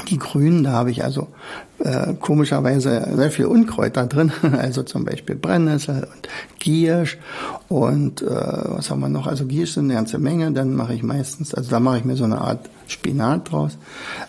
Die 0.09 0.19
Grünen, 0.19 0.65
da 0.65 0.73
habe 0.73 0.91
ich 0.91 1.05
also 1.05 1.29
äh, 1.85 2.15
komischerweise 2.15 3.09
sehr 3.15 3.31
viel 3.31 3.47
Unkräuter 3.47 4.07
drin, 4.07 4.33
also 4.59 4.83
zum 4.83 5.05
Beispiel 5.05 5.35
Brennnessel 5.35 6.05
und 6.05 6.29
Giersch 6.59 7.19
und 7.69 8.23
äh, 8.23 8.27
was 8.27 8.91
haben 8.91 9.01
wir 9.01 9.09
noch? 9.09 9.27
Also 9.27 9.47
Giersch 9.47 9.73
sind 9.73 9.85
eine 9.87 9.95
ganze 9.95 10.19
Menge, 10.19 10.53
dann 10.53 10.75
mache 10.75 10.95
ich 10.95 11.03
meistens, 11.03 11.55
also 11.55 11.71
da 11.71 11.81
mache 11.81 11.99
ich 11.99 12.05
mir 12.05 12.17
so 12.17 12.25
eine 12.25 12.41
Art 12.41 12.71
Spinat 12.87 13.51
draus. 13.51 13.79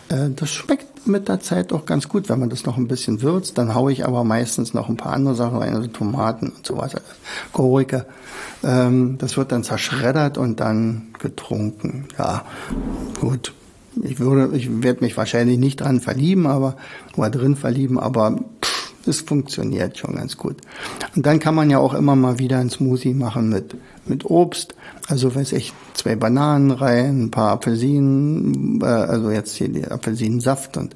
Äh, 0.08 0.30
das 0.34 0.50
schmeckt 0.50 1.06
mit 1.06 1.28
der 1.28 1.40
Zeit 1.40 1.72
auch 1.72 1.86
ganz 1.86 2.08
gut, 2.08 2.28
wenn 2.28 2.40
man 2.40 2.50
das 2.50 2.64
noch 2.64 2.76
ein 2.76 2.88
bisschen 2.88 3.22
würzt. 3.22 3.58
Dann 3.58 3.74
haue 3.74 3.92
ich 3.92 4.06
aber 4.06 4.24
meistens 4.24 4.74
noch 4.74 4.88
ein 4.88 4.96
paar 4.96 5.12
andere 5.12 5.34
Sachen 5.34 5.58
rein, 5.58 5.74
also 5.74 5.88
Tomaten 5.88 6.48
und 6.48 6.66
so 6.66 6.78
weiter, 6.78 7.02
Gurke. 7.52 8.06
Ähm, 8.62 9.16
das 9.18 9.36
wird 9.36 9.52
dann 9.52 9.64
zerschreddert 9.64 10.38
und 10.38 10.60
dann 10.60 11.08
getrunken. 11.18 12.08
Ja, 12.18 12.44
gut 13.20 13.52
ich 14.02 14.18
würde, 14.18 14.56
ich 14.56 14.82
werde 14.82 15.04
mich 15.04 15.16
wahrscheinlich 15.16 15.58
nicht 15.58 15.80
dran 15.80 16.00
verlieben, 16.00 16.46
aber 16.46 16.76
oder 17.16 17.30
drin 17.30 17.56
verlieben, 17.56 17.98
aber 17.98 18.38
pff, 18.62 18.92
es 19.06 19.20
funktioniert 19.20 19.98
schon 19.98 20.14
ganz 20.14 20.36
gut. 20.36 20.56
Und 21.14 21.26
dann 21.26 21.38
kann 21.38 21.54
man 21.54 21.70
ja 21.70 21.78
auch 21.78 21.94
immer 21.94 22.16
mal 22.16 22.38
wieder 22.38 22.58
ein 22.58 22.70
Smoothie 22.70 23.14
machen 23.14 23.48
mit 23.48 23.76
mit 24.06 24.24
Obst, 24.26 24.74
also 25.08 25.34
weiß 25.34 25.52
ich, 25.52 25.72
zwei 25.94 26.16
Bananen 26.16 26.70
rein, 26.70 27.24
ein 27.24 27.30
paar 27.30 27.52
Apfelsinen, 27.52 28.80
äh, 28.82 28.84
also 28.84 29.30
jetzt 29.30 29.56
hier 29.56 29.68
die 29.68 29.86
Apfelsinensaft 29.86 30.76
und 30.76 30.94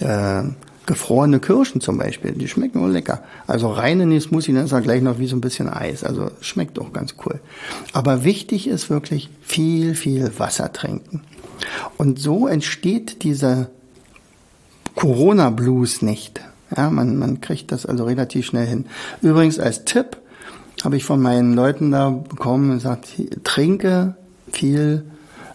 äh, 0.00 0.42
gefrorene 0.86 1.40
Kirschen 1.40 1.80
zum 1.80 1.98
Beispiel, 1.98 2.32
die 2.32 2.48
schmecken 2.48 2.84
auch 2.84 2.88
lecker. 2.88 3.22
Also 3.46 3.70
rein 3.70 4.00
in 4.00 4.10
die 4.10 4.20
Smoothie, 4.20 4.52
dann 4.52 4.66
ist 4.66 4.72
er 4.72 4.82
gleich 4.82 5.02
noch 5.02 5.18
wie 5.18 5.26
so 5.26 5.36
ein 5.36 5.40
bisschen 5.40 5.68
Eis. 5.68 6.04
Also 6.04 6.30
schmeckt 6.40 6.78
auch 6.78 6.92
ganz 6.92 7.14
cool. 7.24 7.40
Aber 7.92 8.24
wichtig 8.24 8.68
ist 8.68 8.90
wirklich 8.90 9.30
viel, 9.40 9.94
viel 9.94 10.30
Wasser 10.38 10.72
trinken. 10.72 11.22
Und 11.96 12.18
so 12.18 12.46
entsteht 12.46 13.22
dieser 13.22 13.68
Corona-Blues 14.94 16.02
nicht. 16.02 16.40
Ja, 16.76 16.90
man, 16.90 17.16
man 17.18 17.40
kriegt 17.40 17.72
das 17.72 17.86
also 17.86 18.04
relativ 18.04 18.46
schnell 18.46 18.66
hin. 18.66 18.86
Übrigens 19.22 19.58
als 19.58 19.84
Tipp 19.84 20.16
habe 20.84 20.96
ich 20.96 21.04
von 21.04 21.20
meinen 21.20 21.54
Leuten 21.54 21.90
da 21.90 22.10
bekommen 22.10 22.72
gesagt, 22.72 23.08
trinke 23.44 24.16
viel 24.50 25.04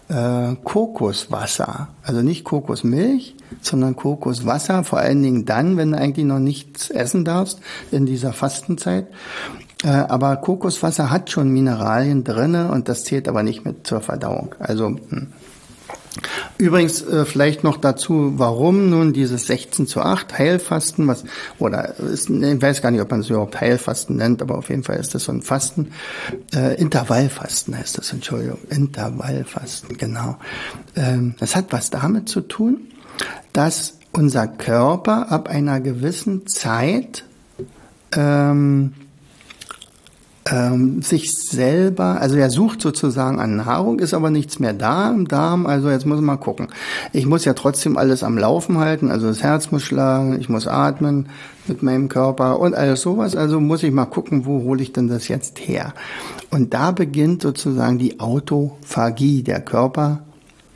äh, 0.08 0.56
Kokoswasser. 0.64 1.88
Also 2.02 2.22
nicht 2.22 2.44
Kokosmilch, 2.44 3.36
sondern 3.62 3.96
Kokoswasser, 3.96 4.84
vor 4.84 4.98
allen 4.98 5.22
Dingen 5.22 5.44
dann, 5.44 5.76
wenn 5.76 5.92
du 5.92 5.98
eigentlich 5.98 6.26
noch 6.26 6.38
nichts 6.38 6.90
essen 6.90 7.24
darfst 7.24 7.60
in 7.90 8.06
dieser 8.06 8.32
Fastenzeit. 8.32 9.06
Äh, 9.84 9.88
aber 9.88 10.36
Kokoswasser 10.36 11.10
hat 11.10 11.30
schon 11.30 11.50
Mineralien 11.50 12.24
drinne 12.24 12.70
und 12.70 12.88
das 12.88 13.04
zählt 13.04 13.28
aber 13.28 13.42
nicht 13.42 13.64
mit 13.64 13.86
zur 13.86 14.00
Verdauung. 14.00 14.54
Also 14.58 14.88
hm. 14.88 15.28
Übrigens 16.58 17.02
äh, 17.02 17.24
vielleicht 17.24 17.64
noch 17.64 17.76
dazu, 17.76 18.34
warum 18.36 18.90
nun 18.90 19.12
dieses 19.12 19.46
16 19.46 19.86
zu 19.86 20.00
8 20.00 20.38
Heilfasten, 20.38 21.06
was 21.06 21.24
oder 21.58 21.98
ist, 21.98 22.28
ich 22.28 22.62
weiß 22.62 22.82
gar 22.82 22.90
nicht, 22.90 23.00
ob 23.00 23.10
man 23.10 23.20
es 23.20 23.30
überhaupt 23.30 23.60
Heilfasten 23.60 24.16
nennt, 24.16 24.42
aber 24.42 24.58
auf 24.58 24.68
jeden 24.68 24.82
Fall 24.82 24.96
ist 24.96 25.14
das 25.14 25.24
so 25.24 25.32
ein 25.32 25.42
Fasten. 25.42 25.92
Äh, 26.52 26.80
Intervallfasten 26.80 27.76
heißt 27.76 27.96
das, 27.96 28.12
Entschuldigung, 28.12 28.58
Intervallfasten, 28.68 29.96
genau. 29.96 30.36
Ähm, 30.96 31.34
das 31.38 31.54
hat 31.54 31.66
was 31.70 31.90
damit 31.90 32.28
zu 32.28 32.40
tun, 32.40 32.88
dass 33.52 33.94
unser 34.12 34.48
Körper 34.48 35.30
ab 35.30 35.48
einer 35.48 35.80
gewissen 35.80 36.46
Zeit 36.46 37.24
ähm, 38.16 38.94
ähm, 40.50 41.00
sich 41.02 41.32
selber, 41.32 42.20
also 42.20 42.36
er 42.36 42.50
sucht 42.50 42.82
sozusagen 42.82 43.38
an 43.38 43.56
Nahrung, 43.56 44.00
ist 44.00 44.14
aber 44.14 44.30
nichts 44.30 44.58
mehr 44.58 44.72
da 44.72 45.10
im 45.10 45.28
Darm, 45.28 45.66
also 45.66 45.90
jetzt 45.90 46.06
muss 46.06 46.20
man 46.20 46.40
gucken. 46.40 46.68
Ich 47.12 47.26
muss 47.26 47.44
ja 47.44 47.54
trotzdem 47.54 47.96
alles 47.96 48.22
am 48.22 48.36
Laufen 48.36 48.78
halten, 48.78 49.10
also 49.10 49.28
das 49.28 49.42
Herz 49.42 49.70
muss 49.70 49.84
schlagen, 49.84 50.38
ich 50.40 50.48
muss 50.48 50.66
atmen 50.66 51.28
mit 51.66 51.82
meinem 51.82 52.08
Körper 52.08 52.58
und 52.58 52.74
alles 52.74 53.02
sowas, 53.02 53.36
also 53.36 53.60
muss 53.60 53.82
ich 53.82 53.92
mal 53.92 54.06
gucken, 54.06 54.44
wo 54.44 54.62
hole 54.62 54.82
ich 54.82 54.92
denn 54.92 55.08
das 55.08 55.28
jetzt 55.28 55.58
her? 55.60 55.94
Und 56.50 56.74
da 56.74 56.90
beginnt 56.90 57.42
sozusagen 57.42 57.98
die 57.98 58.18
Autophagie. 58.18 59.44
Der 59.44 59.60
Körper 59.60 60.24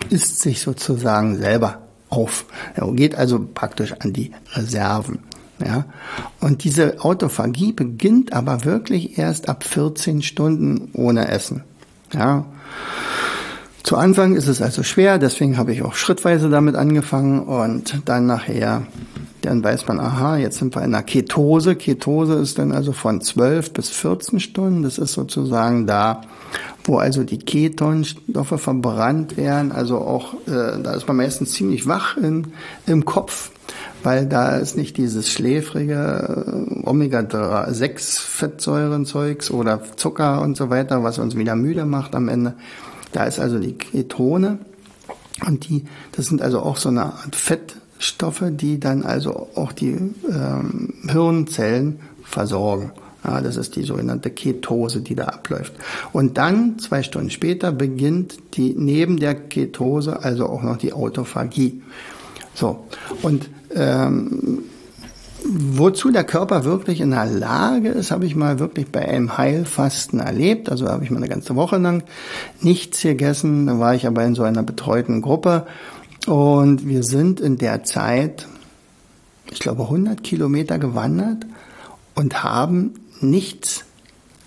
isst 0.09 0.41
sich 0.41 0.61
sozusagen 0.61 1.37
selber 1.37 1.79
auf. 2.11 2.47
Er 2.75 2.91
geht 2.93 3.17
also 3.17 3.45
praktisch 3.53 3.93
an 3.99 4.13
die 4.13 4.31
Reserven. 4.53 5.19
Ja? 5.59 5.85
Und 6.41 6.65
diese 6.65 7.01
Autophagie 7.05 7.73
beginnt 7.73 8.33
aber 8.33 8.65
wirklich 8.65 9.19
erst 9.19 9.49
ab 9.49 9.65
14 9.65 10.23
Stunden 10.23 10.91
ohne 10.93 11.29
Essen. 11.29 11.63
Ja? 12.13 12.45
Zu 13.83 13.97
Anfang 13.97 14.35
ist 14.35 14.49
es 14.49 14.63
also 14.63 14.83
schwer, 14.83 15.19
deswegen 15.19 15.59
habe 15.59 15.73
ich 15.73 15.83
auch 15.83 15.95
schrittweise 15.95 16.49
damit 16.49 16.75
angefangen 16.75 17.41
und 17.41 18.01
dann 18.07 18.25
nachher, 18.25 18.83
dann 19.45 19.63
weiß 19.63 19.87
man, 19.87 20.01
aha, 20.01 20.37
jetzt 20.37 20.59
sind 20.59 20.75
wir 20.75 20.83
in 20.83 20.95
einer 20.95 21.03
Ketose. 21.03 21.77
Ketose 21.77 22.35
ist 22.35 22.59
dann 22.59 22.73
also 22.73 22.93
von 22.93 23.21
12 23.21 23.73
bis 23.73 23.91
14 23.91 24.41
Stunden. 24.41 24.83
Das 24.83 24.99
ist 24.99 25.13
sozusagen 25.13 25.87
da, 25.87 26.23
wo 26.85 26.99
also 26.99 27.25
die 27.25 27.39
Ketonstoffe 27.39 28.61
verbrannt 28.61 29.37
werden. 29.37 29.73
Also 29.73 29.99
auch, 29.99 30.35
äh, 30.47 30.81
da 30.83 30.95
ist 30.95 31.07
man 31.07 31.17
meistens 31.17 31.53
ziemlich 31.53 31.87
wach 31.87 32.17
in, 32.17 32.49
im 32.87 33.05
Kopf 33.05 33.51
weil 34.03 34.27
da 34.27 34.57
ist 34.57 34.77
nicht 34.77 34.97
dieses 34.99 35.33
schläfrige 35.33 36.83
äh, 36.85 36.87
Omega-6-Fettsäurenzeugs 36.87 39.51
oder 39.51 39.81
Zucker 39.97 40.43
und 40.43 40.59
so 40.59 40.71
weiter, 40.71 41.03
was 41.03 41.19
uns 41.19 41.37
wieder 41.37 41.57
müde 41.57 41.87
macht 41.87 42.15
am 42.15 42.29
Ende. 42.29 42.53
Da 43.13 43.25
ist 43.25 43.41
also 43.41 43.59
die 43.59 43.73
Ketone 43.73 44.59
und 45.47 45.67
die, 45.69 45.85
das 46.13 46.27
sind 46.27 46.43
also 46.43 46.61
auch 46.61 46.77
so 46.77 46.91
eine 46.91 47.05
Art 47.05 47.35
Fettstoffe, 47.99 48.45
die 48.51 48.81
dann 48.81 49.03
also 49.03 49.49
auch 49.55 49.73
die 49.73 49.97
ähm, 50.31 50.95
Hirnzellen 51.09 52.01
versorgen. 52.23 52.93
Ja, 53.25 53.41
das 53.41 53.57
ist 53.57 53.77
die 53.77 53.85
sogenannte 53.85 54.31
Ketose, 54.31 55.01
die 55.01 55.15
da 55.15 55.25
abläuft. 55.25 55.73
Und 56.13 56.37
dann, 56.37 56.79
zwei 56.79 57.03
Stunden 57.03 57.31
später, 57.31 57.73
beginnt 57.73 58.37
die 58.55 58.75
neben 58.77 59.19
der 59.19 59.35
Ketose 59.35 60.23
also 60.23 60.47
auch 60.47 60.63
noch 60.63 60.77
die 60.77 60.93
Autophagie. 60.93 61.81
So, 62.55 62.85
und 63.23 63.49
ähm, 63.75 64.65
wozu 65.47 66.11
der 66.11 66.25
Körper 66.25 66.65
wirklich 66.65 67.01
in 67.01 67.11
der 67.11 67.25
Lage 67.25 67.89
ist, 67.89 68.11
habe 68.11 68.27
ich 68.27 68.37
mal 68.37 68.59
wirklich 68.59 68.89
bei 68.93 69.09
einem 69.09 69.39
Heilfasten 69.39 70.21
erlebt. 70.21 70.71
Also 70.71 70.89
habe 70.89 71.05
ich 71.05 71.11
mal 71.11 71.19
eine 71.19 71.29
ganze 71.29 71.57
Woche 71.57 71.79
lang 71.79 72.03
nichts 72.61 73.01
gegessen. 73.01 73.67
Da 73.67 73.79
war 73.79 73.95
ich 73.95 74.07
aber 74.07 74.23
in 74.25 74.35
so 74.35 74.43
einer 74.43 74.63
betreuten 74.63 75.23
Gruppe. 75.23 75.67
Und 76.27 76.87
wir 76.87 77.03
sind 77.03 77.41
in 77.41 77.59
der 77.59 77.85
Zeit, 77.85 78.47
ich 79.51 79.61
glaube, 79.61 79.83
100 79.85 80.23
Kilometer 80.23 80.79
gewandert 80.79 81.45
und 82.15 82.43
haben 82.43 82.95
nichts, 83.21 83.85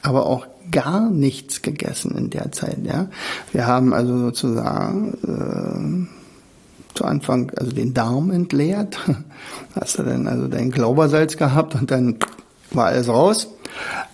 aber 0.02 0.26
auch 0.26 0.48
gar 0.72 1.10
nichts 1.10 1.62
gegessen 1.62 2.18
in 2.18 2.30
der 2.30 2.52
Zeit. 2.52 2.80
Ja, 2.84 3.08
wir 3.54 3.68
haben 3.68 3.94
also 3.94 4.18
sozusagen 4.18 6.08
äh, 6.10 6.96
zu 6.96 7.06
Anfang 7.06 7.52
also 7.56 7.72
den 7.72 7.94
Darm 7.94 8.32
entleert. 8.32 8.98
Hast 9.80 10.00
du 10.00 10.04
dann 10.04 10.28
also 10.28 10.48
dein 10.48 10.72
Glaubersalz 10.72 11.38
gehabt 11.38 11.76
und 11.76 11.92
dann 11.92 12.18
war 12.72 12.88
alles 12.88 13.08
raus. 13.08 13.48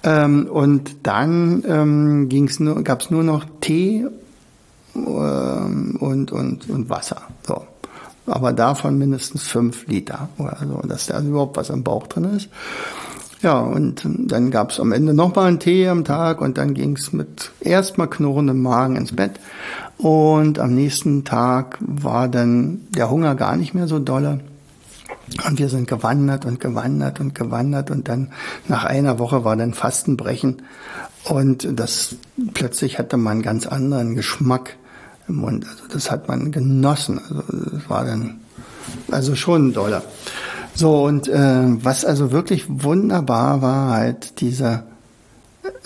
Ähm, 0.04 0.48
und 0.48 1.08
dann 1.08 1.64
ähm, 1.66 2.30
ging's 2.30 2.60
nur, 2.60 2.84
gab's 2.84 3.10
nur 3.10 3.24
noch 3.24 3.46
Tee 3.62 4.06
und, 4.94 6.32
und, 6.32 6.70
und 6.70 6.90
Wasser. 6.90 7.22
So. 7.46 7.64
Aber 8.26 8.54
davon 8.54 8.98
mindestens 8.98 9.44
fünf 9.44 9.88
Liter. 9.88 10.30
Also, 10.38 10.82
dass 10.88 11.08
da 11.08 11.20
überhaupt 11.22 11.58
was 11.58 11.70
im 11.70 11.84
Bauch 11.84 12.08
drin 12.08 12.36
ist. 12.36 12.50
Ja, 13.42 13.60
und 13.60 14.04
dann 14.06 14.52
gab's 14.52 14.80
am 14.80 14.94
Ende 14.94 15.14
nochmal 15.14 15.48
einen 15.48 15.60
Tee 15.60 15.90
am 15.90 16.06
Tag 16.06 16.40
und 16.40 16.58
dann 16.58 16.74
ging's 16.74 17.12
mit 17.12 17.52
erstmal 17.60 18.10
knurrendem 18.10 18.62
Magen 18.62 18.96
ins 18.96 19.14
Bett. 19.14 19.34
Und 19.98 20.60
am 20.60 20.74
nächsten 20.74 21.26
Tag 21.26 21.78
war 21.82 22.30
dann 22.30 22.82
der 22.92 23.10
Hunger 23.10 23.36
gar 23.36 23.58
nicht 23.58 23.74
mehr 23.74 23.88
so 23.88 24.00
dolle. 24.00 24.40
Und 25.46 25.60
wir 25.60 25.68
sind 25.68 25.90
gewandert 25.90 26.46
und 26.46 26.62
gewandert 26.62 27.20
und 27.20 27.36
gewandert 27.36 27.92
und 27.92 28.08
dann 28.08 28.32
nach 28.68 28.86
einer 28.86 29.20
Woche 29.20 29.44
war 29.44 29.56
dann 29.56 29.74
Fastenbrechen 29.74 30.62
und 31.24 31.68
das 31.80 32.16
plötzlich 32.54 33.00
hatte 33.00 33.18
man 33.18 33.34
einen 33.34 33.42
ganz 33.42 33.66
anderen 33.66 34.16
Geschmack 34.16 34.76
im 35.28 35.36
Mund. 35.36 35.66
Also 35.70 35.84
das 35.92 36.12
hat 36.12 36.28
man 36.28 36.52
genossen. 36.52 37.20
Also 37.20 37.44
das 37.72 37.90
war 37.90 38.06
dann 38.06 38.42
also 39.12 39.36
schon 39.36 39.74
doller. 39.74 40.04
So 40.76 41.04
und 41.04 41.28
äh, 41.28 41.84
was 41.84 42.06
also 42.06 42.32
wirklich 42.32 42.66
wunderbar 42.68 43.62
war 43.62 43.92
halt 43.92 44.42
dieser 44.42 44.84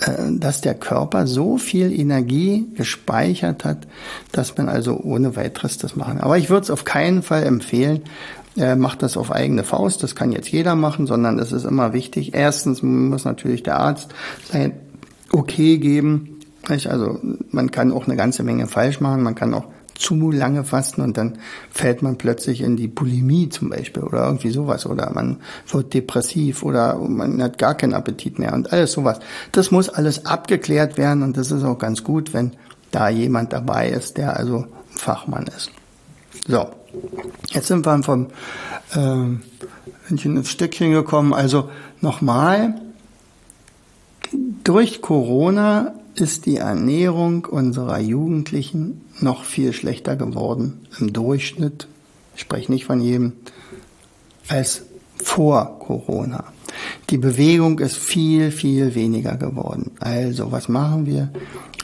äh, 0.00 0.32
dass 0.32 0.60
der 0.60 0.74
Körper 0.74 1.26
so 1.26 1.56
viel 1.56 1.92
Energie 1.92 2.66
gespeichert 2.74 3.64
hat, 3.64 3.86
dass 4.32 4.56
man 4.56 4.68
also 4.68 4.98
ohne 4.98 5.36
weiteres 5.36 5.78
das 5.78 5.94
machen. 5.94 6.20
Aber 6.20 6.36
ich 6.36 6.50
würde 6.50 6.64
es 6.64 6.70
auf 6.70 6.84
keinen 6.84 7.22
Fall 7.22 7.44
empfehlen, 7.44 8.02
äh, 8.56 8.74
macht 8.74 9.02
das 9.02 9.16
auf 9.16 9.30
eigene 9.30 9.62
Faust, 9.62 10.02
das 10.02 10.16
kann 10.16 10.32
jetzt 10.32 10.48
jeder 10.50 10.74
machen, 10.74 11.06
sondern 11.06 11.38
es 11.38 11.52
ist 11.52 11.64
immer 11.64 11.92
wichtig. 11.92 12.34
Erstens 12.34 12.82
muss 12.82 13.24
natürlich 13.24 13.62
der 13.62 13.78
Arzt 13.78 14.08
sein 14.50 14.72
Okay 15.30 15.78
geben. 15.78 16.37
Also 16.88 17.18
man 17.50 17.70
kann 17.70 17.92
auch 17.92 18.06
eine 18.06 18.16
ganze 18.16 18.42
Menge 18.42 18.66
falsch 18.66 19.00
machen, 19.00 19.22
man 19.22 19.34
kann 19.34 19.54
auch 19.54 19.66
zu 19.94 20.30
lange 20.30 20.64
fasten 20.64 21.02
und 21.02 21.16
dann 21.16 21.38
fällt 21.70 22.02
man 22.02 22.18
plötzlich 22.18 22.60
in 22.60 22.76
die 22.76 22.86
Bulimie 22.86 23.48
zum 23.48 23.70
Beispiel 23.70 24.04
oder 24.04 24.24
irgendwie 24.26 24.50
sowas 24.50 24.86
oder 24.86 25.10
man 25.12 25.38
wird 25.70 25.92
depressiv 25.92 26.62
oder 26.62 26.96
man 26.96 27.42
hat 27.42 27.58
gar 27.58 27.74
keinen 27.74 27.94
Appetit 27.94 28.38
mehr 28.38 28.54
und 28.54 28.72
alles 28.72 28.92
sowas. 28.92 29.18
Das 29.50 29.70
muss 29.70 29.88
alles 29.88 30.24
abgeklärt 30.24 30.98
werden 30.98 31.22
und 31.22 31.36
das 31.36 31.50
ist 31.50 31.64
auch 31.64 31.78
ganz 31.78 32.04
gut, 32.04 32.32
wenn 32.32 32.52
da 32.92 33.08
jemand 33.08 33.52
dabei 33.52 33.88
ist, 33.88 34.16
der 34.16 34.36
also 34.36 34.66
Fachmann 34.90 35.46
ist. 35.56 35.70
So, 36.46 36.68
jetzt 37.50 37.66
sind 37.66 37.84
wir 37.84 38.02
vom 38.02 38.28
äh, 38.94 40.14
ins 40.24 40.50
Stückchen 40.50 40.92
gekommen. 40.92 41.34
Also 41.34 41.68
nochmal, 42.00 42.80
durch 44.64 45.02
Corona 45.02 45.94
ist 46.20 46.46
die 46.46 46.56
Ernährung 46.56 47.44
unserer 47.44 47.98
Jugendlichen 47.98 49.02
noch 49.20 49.44
viel 49.44 49.72
schlechter 49.72 50.16
geworden 50.16 50.86
im 50.98 51.12
Durchschnitt, 51.12 51.88
ich 52.34 52.42
spreche 52.42 52.70
nicht 52.70 52.84
von 52.84 53.00
jedem, 53.00 53.32
als 54.48 54.82
vor 55.22 55.78
Corona. 55.80 56.44
Die 57.10 57.18
Bewegung 57.18 57.78
ist 57.80 57.96
viel, 57.96 58.50
viel 58.50 58.94
weniger 58.94 59.36
geworden. 59.36 59.90
Also, 59.98 60.52
was 60.52 60.68
machen 60.68 61.06
wir? 61.06 61.30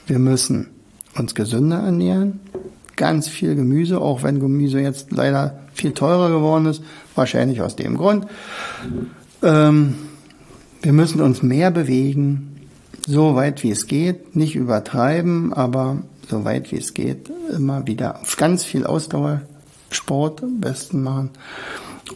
Wir 0.07 0.19
müssen 0.19 0.69
uns 1.17 1.35
gesünder 1.35 1.79
ernähren, 1.79 2.41
ganz 2.97 3.29
viel 3.29 3.55
Gemüse, 3.55 4.01
auch 4.01 4.23
wenn 4.23 4.41
Gemüse 4.41 4.81
jetzt 4.81 5.11
leider 5.11 5.59
viel 5.73 5.93
teurer 5.93 6.31
geworden 6.31 6.67
ist, 6.67 6.83
wahrscheinlich 7.15 7.61
aus 7.61 7.77
dem 7.77 7.97
Grund. 7.97 8.27
Ähm, 9.43 9.95
wir 10.83 10.93
müssen 10.93 11.21
uns 11.21 11.43
mehr 11.43 11.71
bewegen, 11.71 12.54
so 13.07 13.35
weit 13.35 13.63
wie 13.63 13.71
es 13.71 13.87
geht, 13.87 14.35
nicht 14.37 14.55
übertreiben, 14.55 15.53
aber 15.53 15.99
so 16.29 16.45
weit 16.45 16.73
wie 16.73 16.79
es 16.79 16.95
geht, 16.95 17.31
immer 17.51 17.87
wieder 17.87 18.21
ganz 18.37 18.65
viel 18.65 18.87
Ausdauersport 18.87 20.43
am 20.43 20.61
besten 20.61 21.03
machen 21.03 21.31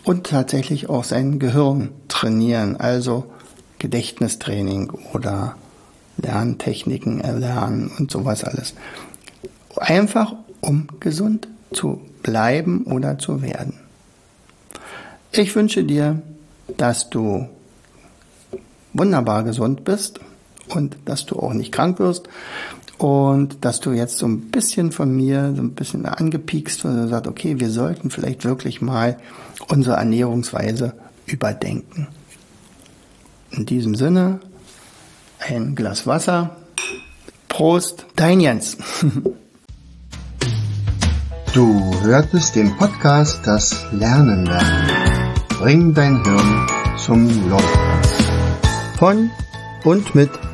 und 0.04 0.26
tatsächlich 0.26 0.88
auch 0.88 1.04
sein 1.04 1.38
Gehirn 1.38 1.90
trainieren, 2.08 2.76
also 2.76 3.26
Gedächtnistraining 3.78 4.90
oder 5.12 5.56
Lerntechniken 6.16 7.20
erlernen 7.20 7.90
und 7.98 8.10
sowas 8.10 8.44
alles. 8.44 8.74
Einfach 9.76 10.34
um 10.60 10.88
gesund 11.00 11.48
zu 11.72 12.00
bleiben 12.22 12.84
oder 12.84 13.18
zu 13.18 13.42
werden. 13.42 13.74
Ich 15.30 15.54
wünsche 15.54 15.84
dir, 15.84 16.20
dass 16.76 17.10
du 17.10 17.48
wunderbar 18.94 19.44
gesund 19.44 19.84
bist 19.84 20.18
und 20.68 20.96
dass 21.04 21.26
du 21.26 21.38
auch 21.38 21.52
nicht 21.52 21.72
krank 21.72 21.98
wirst 21.98 22.28
und 22.98 23.64
dass 23.64 23.80
du 23.80 23.92
jetzt 23.92 24.18
so 24.18 24.26
ein 24.26 24.50
bisschen 24.50 24.92
von 24.92 25.14
mir 25.14 25.54
so 25.54 25.62
ein 25.62 25.74
bisschen 25.74 26.04
angepiekst 26.04 26.84
und 26.84 27.08
sagst, 27.08 27.28
okay, 27.28 27.60
wir 27.60 27.70
sollten 27.70 28.10
vielleicht 28.10 28.44
wirklich 28.44 28.82
mal 28.82 29.18
unsere 29.68 29.96
Ernährungsweise 29.96 30.94
überdenken. 31.26 32.08
In 33.50 33.66
diesem 33.66 33.94
Sinne, 33.94 34.40
ein 35.38 35.74
Glas 35.74 36.06
Wasser. 36.06 36.56
Prost, 37.48 38.06
dein 38.16 38.40
Jens. 38.40 38.76
Du 41.54 41.82
hörtest 42.02 42.54
den 42.56 42.76
Podcast 42.76 43.40
Das 43.44 43.86
Lernen 43.90 44.44
lernen. 44.44 45.34
Bring 45.48 45.94
dein 45.94 46.22
Hirn 46.22 46.66
zum 46.98 47.50
Laufen. 47.50 47.80
Von 48.98 49.30
und 49.84 50.14
mit 50.14 50.30